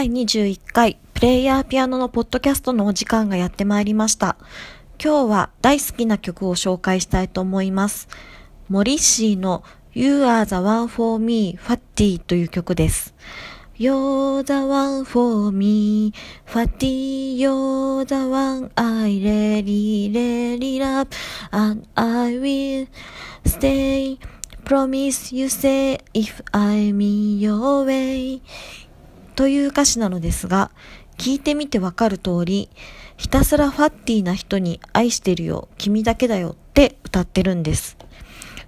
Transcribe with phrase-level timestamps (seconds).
[0.00, 4.38] 第21回プレイヤーピアノのポッドキャストのお時間がやってまいりました。
[4.98, 8.08] 今日は大好きな曲を紹介したいと思います。
[8.70, 13.14] モリッシーの You are the one for me, Fatty という曲です。
[13.78, 16.14] You're the one for me,
[16.46, 21.08] Fatty, you're the one I really, really love,
[21.50, 22.88] and I will
[23.44, 24.18] stay.
[24.64, 28.40] Promise you say if I'm your way
[29.40, 30.70] という歌詞なのですが、
[31.16, 32.68] 聞いてみてわかる通り、
[33.16, 37.96] ひたすらファッティな人に愛してるよ、君だけだよって歌ってるんです。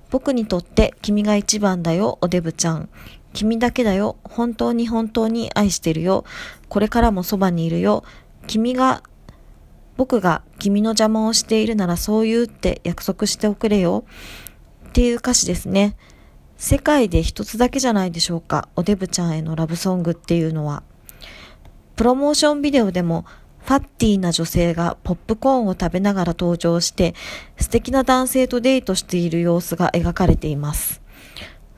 [0.09, 2.89] 僕にとって君が一番だよ、おデブちゃん。
[3.35, 6.25] 君だけだよ、本当に本当に愛してるよ。
[6.71, 8.03] これからもそばにいるよ。
[8.47, 9.03] 君が、
[9.99, 14.05] 僕が君の邪魔をしているならそう言うって約束しておくれよ。
[14.89, 15.97] っていう歌詞ですね。
[16.63, 18.69] 世界で一つだけじゃないでしょうか。
[18.77, 20.85] おデブちゃんへのラブソングっていうのは。
[21.97, 23.27] プロモーションビデオでも、
[23.59, 27.17] ファッティーな女性がポップコーンを食べながら登場して、
[27.59, 31.03] 素敵な男性とデートしている様子が描かれています。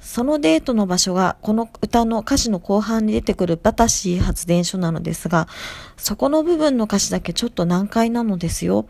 [0.00, 5.48] そのデートの場所がこの歌の歌詞の後半に出てくるバタシー発電所なのですが、
[5.96, 8.86] そこの部分の歌詞だけちょっと難解なのですよ。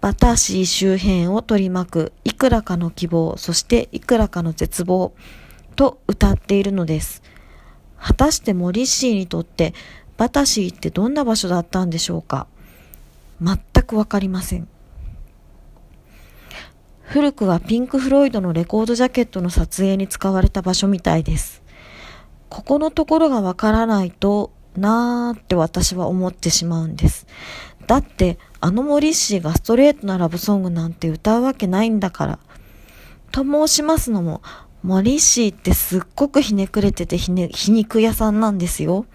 [0.00, 5.12] バタシー周辺を取り巻くくらかの希望、そしていくらかの絶望
[5.76, 7.22] と歌っているのです。
[7.98, 9.74] 果たしてモリッシーにとって
[10.16, 12.46] バタシーってどんな場所だったんでしょうか
[13.42, 14.66] 全くわかりません。
[17.02, 21.62] 古くはピンク・フロイドのレコードジャケットの撮影に使われた場所みたいです。
[22.48, 27.26] ここのところがわからないとなーって私は思ってしまうんです。
[27.86, 32.38] だってあのモリッシーがストレートなラブソングなんて歌うわけないんだから。
[33.32, 34.42] と申しますのも、
[34.82, 39.06] モリッシーってすっごくひねくれててひね、皮肉屋さんなんですよ。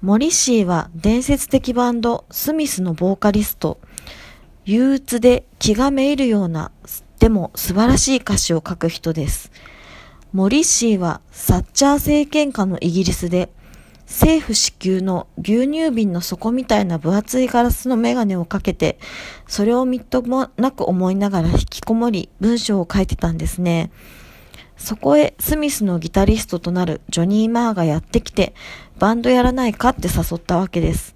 [0.00, 3.78] モリッシーは伝説的バンドスミスのボーカリスト。
[4.64, 6.72] 憂鬱で気がめいるような、
[7.18, 9.50] でも素晴らしい歌詞を書く人です。
[10.32, 13.50] モリッシーはサッチャー政権下のイギリスで
[14.08, 18.98] 政府支給の牛乳瓶の底みたいな分厚いガラスのメガネをかけて、
[19.46, 23.90] それをみっともなく思いながら引きこもり、文章を書いてたんですね。
[24.78, 28.54] そこへスミスのギタリストとなるジョニー・マーがやってきて、
[28.98, 31.14] バンドやらないかって誘ったわけです。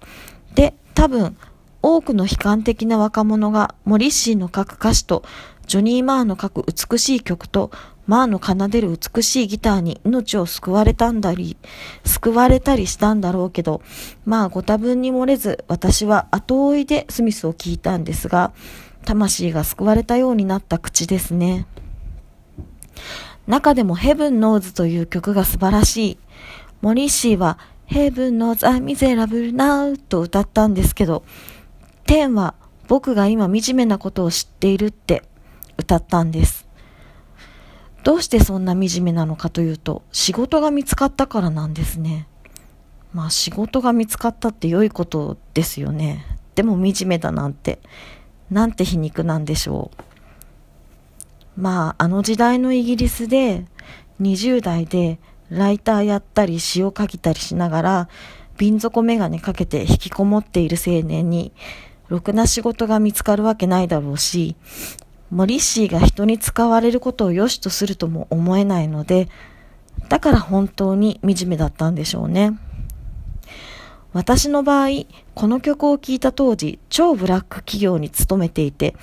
[0.53, 1.35] で、多分、
[1.81, 5.23] 多くの悲観的な若者がモリッシーの書く歌詞と
[5.67, 7.71] ジョニー・マーの書く美しい曲と
[8.05, 11.57] マーの奏でる美しいギターに命を救われたんだり、
[12.03, 13.81] 救われたりしたんだろうけど、
[14.25, 18.51] まあご多分に漏れず私は後追いでスミスを聞いたんですが、
[19.05, 21.65] 魂が救われたようになった口ですね。
[23.47, 26.17] 中でも Heaven Knows という曲が素晴らしい。
[26.81, 27.57] モリッシーは
[27.87, 31.23] Heaven Knows I'm miserable now と歌ったんですけど、
[32.05, 32.53] 天は
[32.89, 35.23] 僕が今惨めなことを知っているって
[35.83, 36.65] 歌ったんです。
[38.03, 42.27] どうしてそんな惨めなのかというと、仕事が見つかったからなんですね。
[43.13, 46.25] まあ仕事が見つかったって良いことですよね。
[46.55, 47.79] でも惨めだなんて、
[48.49, 49.91] なんて皮肉なんでしょ
[51.57, 51.61] う。
[51.61, 53.65] まああの時代のイギリスで
[54.21, 55.19] 20代で
[55.49, 58.09] ライターやったり詩を書いたりしながら
[58.57, 61.53] 瓶底メガネかけて引きこもっている青年に
[62.07, 64.55] ろくな仕事が見つかるわけないだろうし、
[65.33, 69.29] モリッシーが人に使われることを良しとするとも思えないので、
[70.07, 72.59] だから本当に惨めだったんでしょうね。
[74.13, 74.89] 私の場合、
[75.33, 78.95] この曲を聴いた当時、超ブラック企業に勤めていて、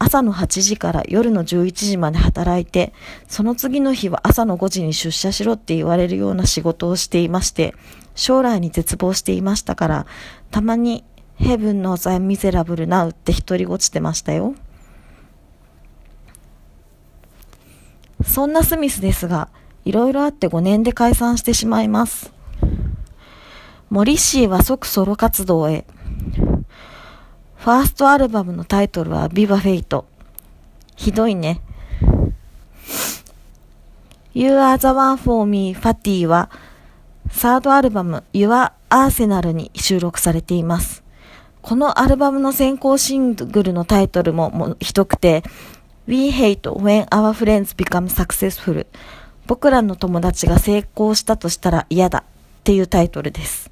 [0.00, 2.92] 朝の8時から夜の11時まで働いて、
[3.28, 7.76] その次の日は朝の5時に出社しろって言われるような仕事をしていまして、
[8.16, 10.06] 将来に絶望していましたから、
[10.50, 11.04] たまに
[11.38, 14.56] Heaven knows I'm miserable now って独り落ちてましたよ。
[18.24, 19.48] そんなスミスですが、
[19.84, 22.32] いろいろあって5年で解散してしまいます。
[23.90, 25.86] モリッシーは即ソロ活動へ。
[27.56, 30.06] ファーストアルバムのタイトルは Viva Hate。
[30.96, 31.60] ひどいね。
[34.34, 36.50] You are the one for me, Fatty は、
[37.30, 41.02] サードアルバム Your Arsenal に収録されています。
[41.62, 45.42] このアルバムの先行シングルのタイトルももひどくて、
[46.08, 48.86] We hate when our friends become successful
[49.46, 52.22] 僕らの友達が成功したとしたら嫌だっ
[52.64, 53.70] ていうタイトルです。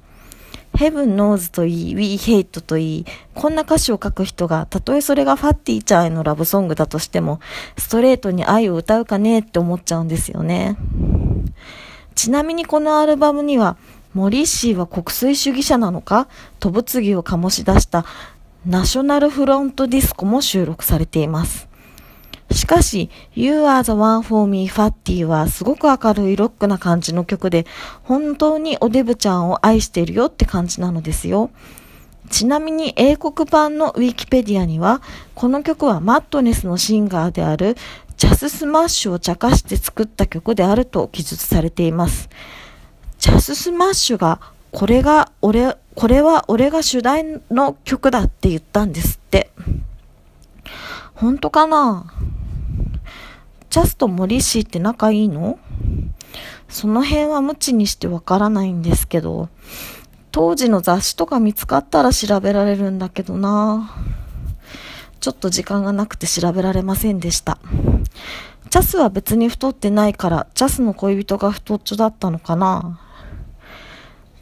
[0.75, 7.39] Heaven knows といい、We hate といい、こんな歌詞を書く人が、たとえそれがファッティちゃんへのラブソングだとしても、
[7.75, 10.77] ストレートに愛を歌うかねって思っちゃうんですよね。
[12.13, 13.77] ちなみにこのアルバムには、
[14.13, 16.27] モリッシーは国粋主義者なのか
[16.59, 18.05] と物議を醸し出した
[18.65, 21.66] ナショナルフロントディスコも収録されています。
[22.51, 27.65] しかし、You Are the One for Me Fatty はすごく明るいロックな感じの曲で、
[28.03, 31.49] 本当におデブちゃんを愛しているよって感じなのですよ。
[32.29, 35.01] ちなみに英国版のウィキペディアには、
[35.35, 37.77] この曲はマッドネスのシンガーである
[38.17, 42.29] チャス・スマッシュを茶化して作った曲であると記述されています。
[43.19, 44.41] チャス・スマッシュが、
[44.71, 49.51] これが俺、これは俺が主題の曲だって言ったんですって。
[51.13, 52.13] 本当かな？
[53.77, 55.59] チャスとモリシーって仲いいの？
[56.69, 59.49] その辺は無知にしてわからないんですけど、
[60.31, 63.95] 当時の雑誌とか見つかったら調べられるんだけどな
[65.19, 67.57] ちょっと時間がなくて調べられませんでした。
[68.69, 72.99] チャスは別に太ってないから、チャスの恋人が太っちょだったのかな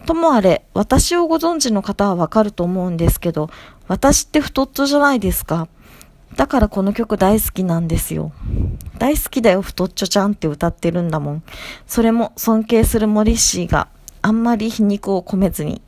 [0.08, 3.50] ともあれ、私をご存知の方はわかると思うんですけど、
[3.88, 5.68] 私って太っちょじゃないですか。
[6.36, 8.32] だからこの曲大好きなんですよ。
[8.98, 11.44] 大好きだよ、太っちょちゃんって歌ってるんだもん。
[11.86, 13.88] それも尊敬するモリッシーが
[14.22, 15.82] あんまり皮肉を込めずに。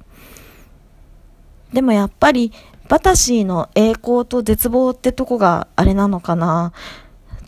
[1.74, 2.52] でもやっぱり、
[2.88, 6.72] バタシーの栄光と絶望ってとこがあれなのかな。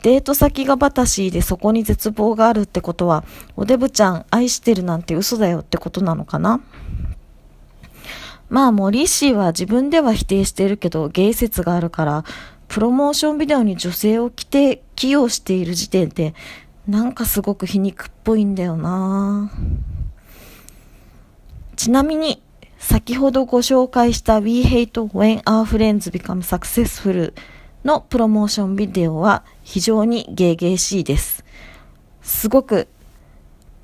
[0.02, 3.24] デート先がバタシーでそこに絶望があるってことは、
[3.56, 6.62] おデブちゃん愛してるなんて嘘だよってことなのかな
[8.50, 12.24] まあ、モリッシーは自分では否定してるけど、芸説があるから、
[12.68, 16.36] プロモーションビデオに女性を着て起用している時点で、
[16.86, 19.50] なんかすごく皮肉っぽいんだよな
[21.78, 22.44] ちなみに、
[22.78, 27.34] 先ほどご紹介した We Hate When Our Friends Become Successful
[27.86, 31.46] のプロモーションビデオは非常にゲーゲーしいです。
[32.22, 32.90] すごく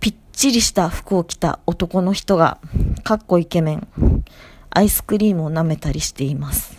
[0.02, 2.58] ぴっちりした服を着た男の人が、
[3.06, 3.88] かっこイケメン、
[4.70, 6.76] アイスクリームを舐めたりしています。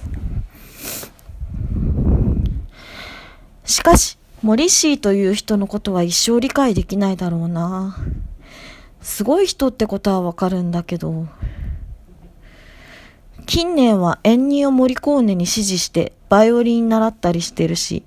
[3.65, 7.97] しかし、モリシーという人のことは一生理解できないだろうな。
[9.00, 11.27] すごい人ってことはわかるんだけど、
[13.47, 18.03] 近年はエンニオ・モリコーネに指示してバイオリン習ったりしてるし、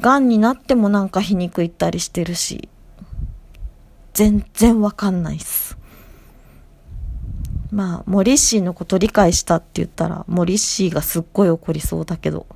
[0.00, 2.68] 癌になってもなんか皮肉言ったりしてるし、
[4.14, 5.76] 全然わかんないっす。
[7.70, 12.46] まあ、モリッシーのこと理解したって言ったら、モリッシーがすっごい怒りそうだけど。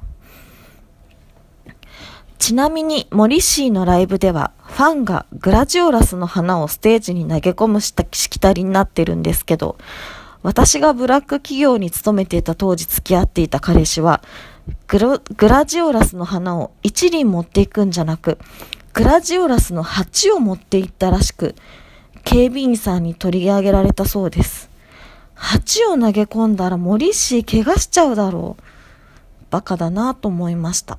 [2.45, 9.79] ちなみに、モリシーのライブでは、ファンがグラジオラスの花をステージに投げ込むしきたりになってるんですけど、
[10.43, 14.23] 私がブラック企業に勤めていた当時付き合っていた彼氏は、
[14.89, 18.37] グラジオラスの花を一輪持っていくんじゃなく、
[18.93, 21.55] グラジオラスの鉢を持っていったらしく、
[22.25, 24.69] 警備員さんに取り上げられたそうです。
[25.33, 28.63] 鉢を投げ込んだらモリシー怪我しちゃうだろう。
[29.49, 30.99] バカだなと思いました。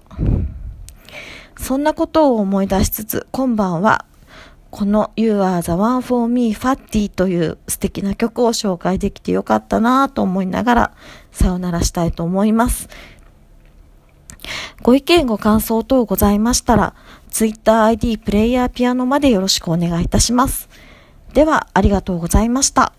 [1.58, 4.06] そんなことを思い出しつつ、今晩は、
[4.72, 10.92] この You are the one for me Fatty という素敵な曲を紹介できてよかったなと思いながら、
[11.32, 12.90] さよならしたいと思います。
[14.82, 16.94] ご意見ご感想等ございましたら、
[17.32, 20.70] TwitterID プレイヤーピアノまでよろしくお願いいたします。
[21.34, 22.94] では、ありがとうございました。